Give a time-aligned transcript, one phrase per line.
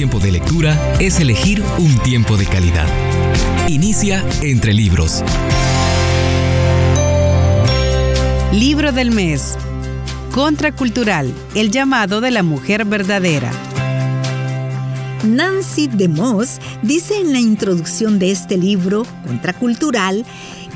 [0.00, 2.86] tiempo de lectura es elegir un tiempo de calidad.
[3.68, 5.22] Inicia entre libros.
[8.50, 9.58] Libro del mes.
[10.32, 13.52] Contracultural, el llamado de la mujer verdadera.
[15.22, 20.24] Nancy DeMoss dice en la introducción de este libro, Contracultural,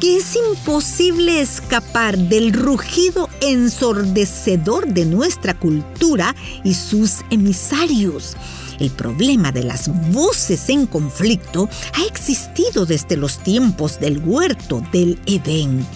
[0.05, 8.37] que es imposible escapar del rugido ensordecedor de nuestra cultura y sus emisarios.
[8.79, 15.19] El problema de las voces en conflicto ha existido desde los tiempos del huerto del
[15.25, 15.87] Edén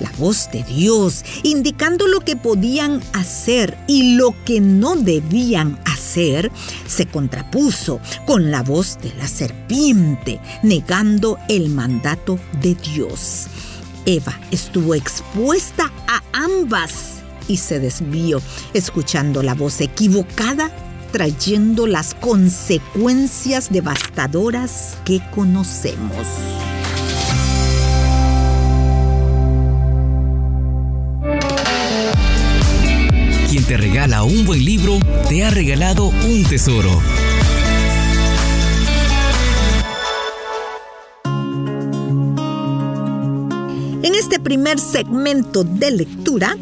[0.00, 6.50] la voz de Dios, indicando lo que podían hacer y lo que no debían hacer,
[6.86, 13.46] se contrapuso con la voz de la serpiente, negando el mandato de Dios.
[14.04, 17.16] Eva estuvo expuesta a ambas
[17.48, 18.40] y se desvió,
[18.72, 20.70] escuchando la voz equivocada,
[21.12, 26.26] trayendo las consecuencias devastadoras que conocemos.
[33.66, 37.02] Te regala un buen libro, te ha regalado un tesoro.
[44.02, 46.56] En este primer segmento de lectura,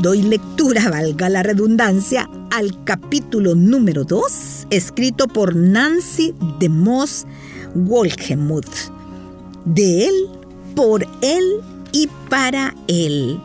[0.00, 7.26] doy lectura, valga la redundancia, al capítulo número 2, escrito por Nancy de Moss
[7.74, 8.92] Wolgemuth.
[9.64, 10.14] De él,
[10.76, 13.40] por él y para él.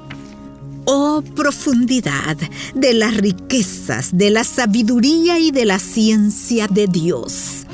[0.86, 2.38] Oh profundidad
[2.76, 7.66] de las riquezas, de la sabiduría y de la ciencia de Dios.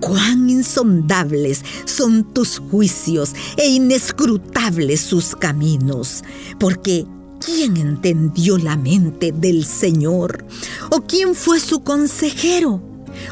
[0.00, 6.24] Cuán insondables son tus juicios e inescrutables sus caminos,
[6.58, 7.04] porque
[7.44, 10.46] ¿quién entendió la mente del Señor?
[10.90, 12.82] ¿O quién fue su consejero?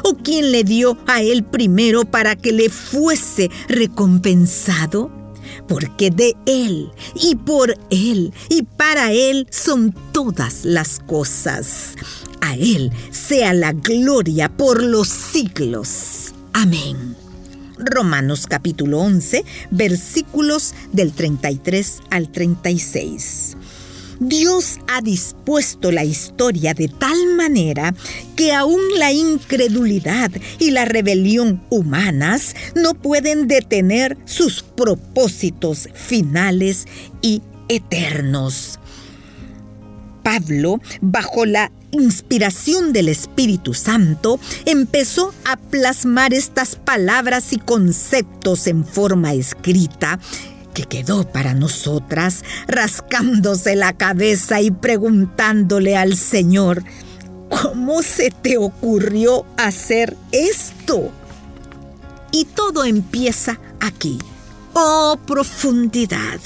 [0.03, 5.22] ¿O quién le dio a él primero para que le fuese recompensado?
[5.67, 11.95] Porque de Él y por Él y para Él son todas las cosas.
[12.41, 16.33] A Él sea la gloria por los siglos.
[16.53, 17.15] Amén.
[17.77, 23.57] Romanos capítulo 11, versículos del 33 al 36.
[24.19, 27.93] Dios ha dispuesto la historia de tal manera
[28.35, 36.85] que aún la incredulidad y la rebelión humanas no pueden detener sus propósitos finales
[37.21, 38.79] y eternos.
[40.23, 48.85] Pablo, bajo la inspiración del Espíritu Santo, empezó a plasmar estas palabras y conceptos en
[48.85, 50.19] forma escrita
[50.73, 56.83] que quedó para nosotras rascándose la cabeza y preguntándole al Señor,
[57.49, 61.11] ¿cómo se te ocurrió hacer esto?
[62.31, 64.17] Y todo empieza aquí.
[64.73, 66.39] Oh profundidad.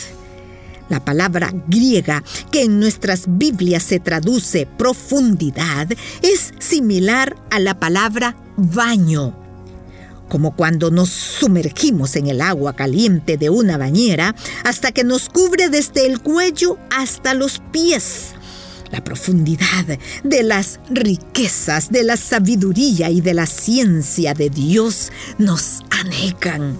[0.89, 5.87] La palabra griega que en nuestras Biblias se traduce profundidad
[6.21, 9.36] es similar a la palabra baño
[10.27, 15.69] como cuando nos sumergimos en el agua caliente de una bañera hasta que nos cubre
[15.69, 18.33] desde el cuello hasta los pies.
[18.91, 19.85] La profundidad
[20.23, 26.77] de las riquezas, de la sabiduría y de la ciencia de Dios nos anegan.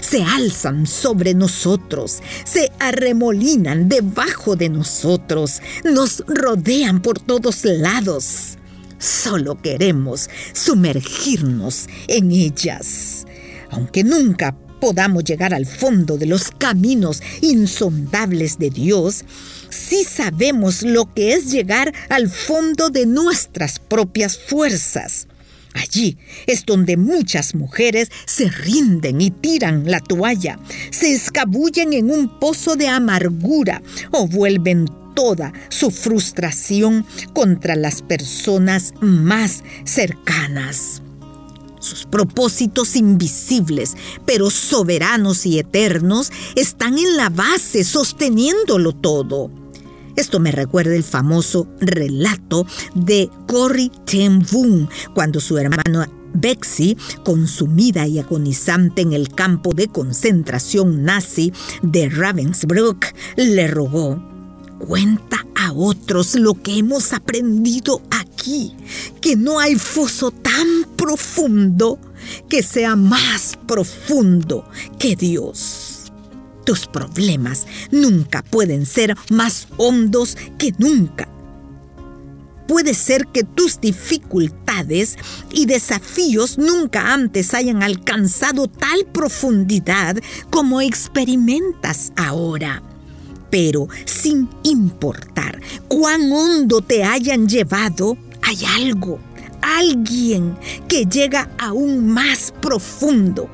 [0.00, 8.58] Se alzan sobre nosotros, se arremolinan debajo de nosotros, nos rodean por todos lados.
[8.98, 13.26] Solo queremos sumergirnos en ellas.
[13.70, 19.24] Aunque nunca podamos llegar al fondo de los caminos insondables de Dios,
[19.70, 25.28] sí sabemos lo que es llegar al fondo de nuestras propias fuerzas.
[25.74, 30.58] Allí es donde muchas mujeres se rinden y tiran la toalla,
[30.90, 38.94] se escabullen en un pozo de amargura o vuelven toda su frustración contra las personas
[39.00, 41.02] más cercanas.
[41.80, 49.50] Sus propósitos invisibles, pero soberanos y eternos, están en la base, sosteniéndolo todo.
[50.16, 58.06] Esto me recuerda el famoso relato de Corrie ten Boom, cuando su hermano Bexy, consumida
[58.06, 61.52] y agonizante en el campo de concentración nazi
[61.82, 64.35] de Ravensbrück, le rogó
[64.78, 68.74] cuenta a otros lo que hemos aprendido aquí,
[69.20, 71.98] que no hay foso tan profundo
[72.48, 74.68] que sea más profundo
[74.98, 76.12] que Dios.
[76.64, 81.28] Tus problemas nunca pueden ser más hondos que nunca.
[82.66, 85.16] Puede ser que tus dificultades
[85.52, 90.16] y desafíos nunca antes hayan alcanzado tal profundidad
[90.50, 92.82] como experimentas ahora.
[93.50, 99.18] Pero sin importar cuán hondo te hayan llevado, hay algo,
[99.62, 100.56] alguien
[100.88, 103.48] que llega aún más profundo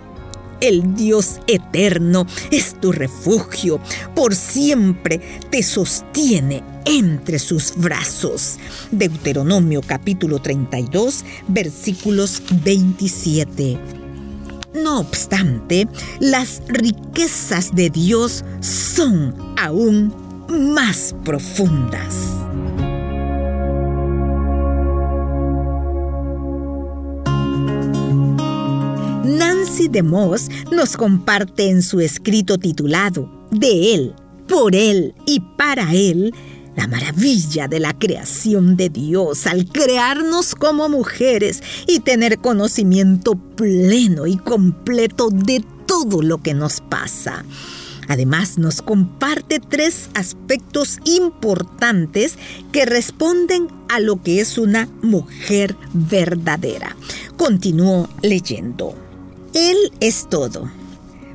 [0.63, 3.81] el Dios eterno es tu refugio,
[4.15, 8.59] por siempre te sostiene entre sus brazos.
[8.93, 14.02] Deuteronomio capítulo 32 versículos 27.
[14.75, 15.87] No obstante,
[16.19, 20.15] las riquezas de Dios son aún
[20.49, 22.17] más profundas.
[29.25, 34.15] Nancy DeMoss nos comparte en su escrito titulado De Él,
[34.49, 36.35] por Él y para Él
[36.77, 44.27] la maravilla de la creación de Dios al crearnos como mujeres y tener conocimiento pleno
[44.27, 47.45] y completo de todo lo que nos pasa.
[48.09, 52.37] Además, nos comparte tres aspectos importantes
[52.73, 56.97] que responden a lo que es una mujer verdadera.
[57.37, 58.95] Continúo leyendo.
[59.55, 60.82] Él es todo.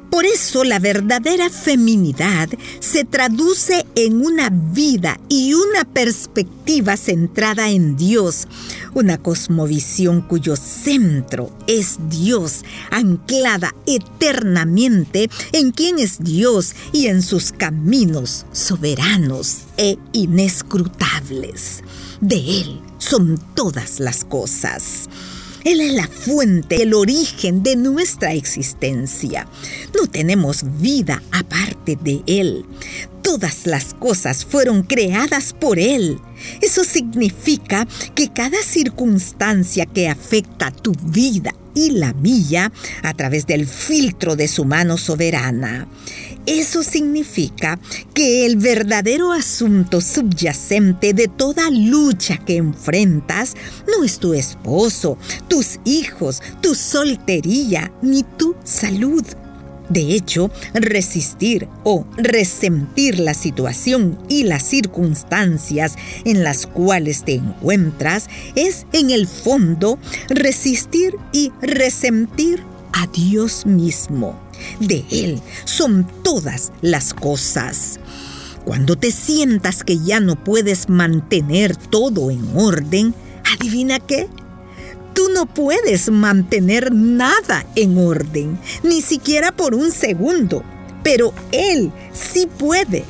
[0.09, 2.50] Por eso la verdadera feminidad
[2.80, 8.48] se traduce en una vida y una perspectiva centrada en Dios,
[8.94, 17.51] una cosmovisión cuyo centro es Dios, anclada eternamente en quien es Dios y en sus
[17.51, 21.83] caminos soberanos e inescrutables.
[22.21, 25.10] De Él son todas las cosas.
[25.67, 29.49] Él es la fuente, el origen de nuestra existencia.
[29.99, 32.63] No tenemos vida aparte de Él.
[33.21, 36.21] Todas las cosas fueron creadas por Él.
[36.61, 37.85] Eso significa
[38.15, 42.71] que cada circunstancia que afecta tu vida y la mía
[43.03, 45.89] a través del filtro de su mano soberana
[46.47, 47.77] eso significa
[48.13, 53.55] que el verdadero asunto subyacente de toda lucha que enfrentas
[53.85, 55.17] no es tu esposo,
[55.49, 59.25] tus hijos, tu soltería ni tu salud.
[59.89, 65.95] De hecho, resistir o resentir la situación y las circunstancias
[66.25, 74.46] en las cuales te encuentras es en el fondo resistir y resentir a Dios mismo.
[74.80, 78.00] De Él son todas las cosas.
[78.65, 83.15] Cuando te sientas que ya no puedes mantener todo en orden,
[83.54, 84.27] adivina qué.
[85.13, 90.63] Tú no puedes mantener nada en orden, ni siquiera por un segundo,
[91.01, 93.06] pero Él sí puede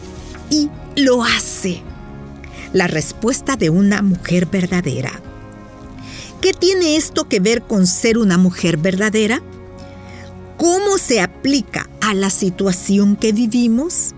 [0.49, 1.81] y lo hace.
[2.71, 5.11] La respuesta de una mujer verdadera.
[6.41, 9.41] ¿Qué tiene esto que ver con ser una mujer verdadera?
[10.57, 14.15] ¿Cómo se aplica a la situación que vivimos?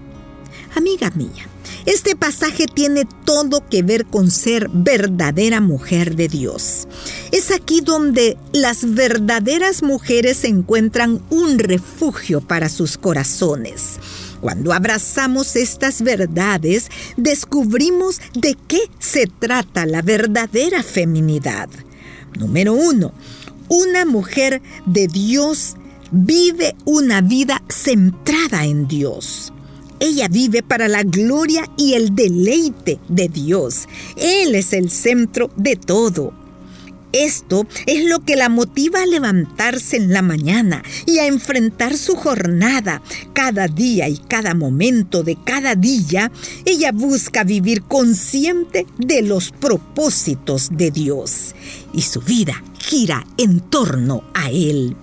[0.73, 1.49] Amiga mía,
[1.85, 6.87] este pasaje tiene todo que ver con ser verdadera mujer de Dios.
[7.33, 13.99] Es aquí donde las verdaderas mujeres encuentran un refugio para sus corazones.
[14.39, 21.67] Cuando abrazamos estas verdades, descubrimos de qué se trata la verdadera feminidad.
[22.37, 23.11] Número uno,
[23.67, 25.75] una mujer de Dios
[26.11, 29.53] vive una vida centrada en Dios.
[29.99, 33.87] Ella vive para la gloria y el deleite de Dios.
[34.15, 36.33] Él es el centro de todo.
[37.11, 42.15] Esto es lo que la motiva a levantarse en la mañana y a enfrentar su
[42.15, 43.01] jornada.
[43.33, 46.31] Cada día y cada momento de cada día,
[46.65, 51.55] ella busca vivir consciente de los propósitos de Dios
[51.93, 54.95] y su vida gira en torno a Él.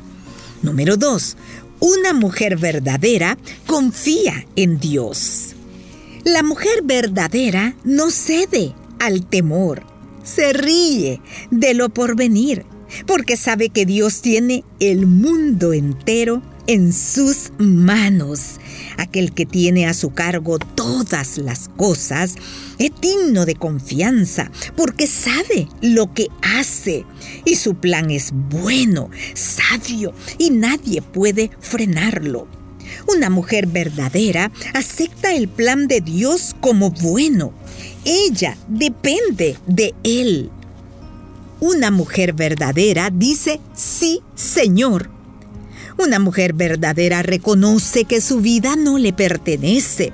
[0.63, 1.37] Número 2.
[1.81, 3.37] Una mujer verdadera
[3.67, 5.55] confía en Dios.
[6.25, 9.85] La mujer verdadera no cede al temor,
[10.25, 11.21] se ríe
[11.51, 12.65] de lo porvenir,
[13.07, 18.59] porque sabe que Dios tiene el mundo entero en sus manos.
[18.99, 22.35] Aquel que tiene a su cargo todas las cosas
[22.79, 27.05] es digno de confianza porque sabe lo que hace
[27.45, 32.49] y su plan es bueno, sabio y nadie puede frenarlo.
[33.09, 37.53] Una mujer verdadera acepta el plan de Dios como bueno.
[38.05, 40.51] Ella depende de Él.
[41.59, 45.11] Una mujer verdadera dice, sí, Señor,
[45.99, 50.12] una mujer verdadera reconoce que su vida no le pertenece.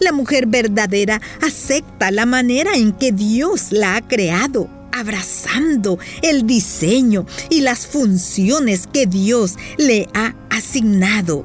[0.00, 7.26] La mujer verdadera acepta la manera en que Dios la ha creado, abrazando el diseño
[7.50, 11.44] y las funciones que Dios le ha asignado.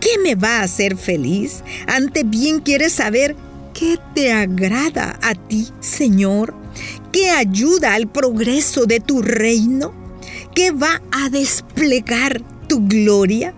[0.00, 1.62] ¿Qué me va a hacer feliz?
[1.86, 3.36] Ante bien quieres saber
[3.72, 6.54] qué te agrada a ti, Señor.
[7.12, 9.92] ¿Qué ayuda al progreso de tu reino?
[10.54, 13.52] ¿Qué va a desplegar tu gloria?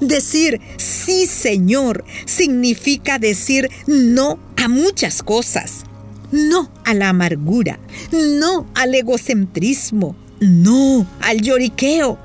[0.00, 5.84] Decir sí, Señor, significa decir no a muchas cosas.
[6.32, 7.78] No a la amargura,
[8.12, 12.18] no al egocentrismo, no al lloriqueo,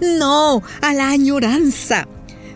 [0.00, 2.08] no a la añoranza,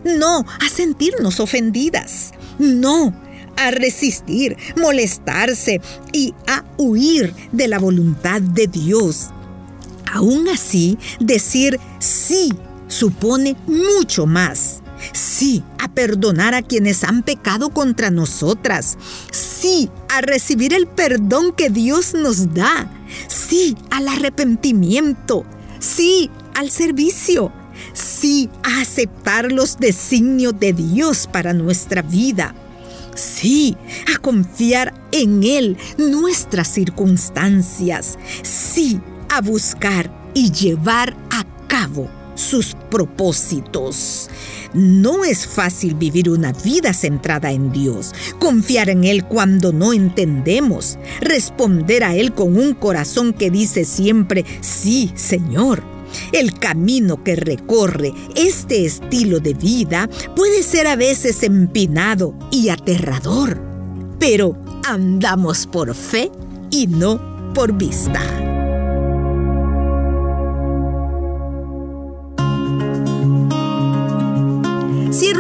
[0.05, 3.15] no a sentirnos ofendidas, no
[3.57, 5.81] a resistir, molestarse
[6.13, 9.29] y a huir de la voluntad de Dios.
[10.13, 12.53] Aún así, decir sí
[12.89, 14.83] supone mucho más.
[15.13, 18.99] Sí, a perdonar a quienes han pecado contra nosotras.
[19.31, 22.91] Sí, a recibir el perdón que Dios nos da.
[23.29, 25.45] Sí, al arrepentimiento.
[25.79, 27.53] Sí, al servicio
[27.93, 32.55] sí a aceptar los designios de Dios para nuestra vida.
[33.15, 33.77] Sí,
[34.15, 38.19] a confiar en Él nuestras circunstancias.
[38.43, 41.45] Sí, a buscar y llevar a
[42.39, 44.31] sus propósitos.
[44.73, 50.99] No es fácil vivir una vida centrada en Dios, confiar en Él cuando no entendemos,
[51.21, 55.83] responder a Él con un corazón que dice siempre, sí, Señor
[56.33, 63.61] el camino que recorre este estilo de vida puede ser a veces empinado y aterrador,
[64.19, 66.31] pero andamos por fe
[66.71, 68.48] y no por vista.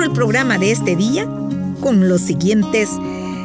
[0.08, 1.28] El programa de este día
[1.82, 2.88] con los siguientes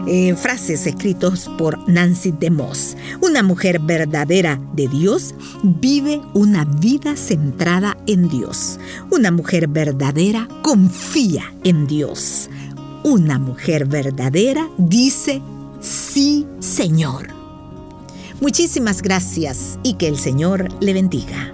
[0.08, 2.96] eh, frases escritos por Nancy DeMoss.
[3.22, 8.80] Una mujer verdadera de Dios vive una vida centrada en Dios.
[9.12, 12.50] Una mujer verdadera confía en Dios.
[13.04, 15.42] Una mujer verdadera dice,
[15.82, 17.28] sí, Señor.
[18.40, 21.54] Muchísimas gracias y que el Señor le bendiga.